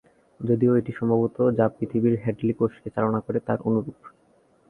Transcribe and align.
যদিও 0.39 0.73
এটি 0.75 0.91
সম্ভবত 0.99 1.37
যা 1.57 1.65
পৃথিবীর 1.75 2.15
হ্যাডলি 2.23 2.53
কোষকে 2.53 2.89
চালনা 2.95 3.19
করে 3.19 3.39
তার 3.47 3.59
অনুরূপ। 3.67 3.97